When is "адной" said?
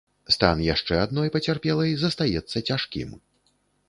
1.01-1.29